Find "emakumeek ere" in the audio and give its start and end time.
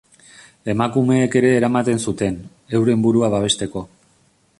0.73-1.51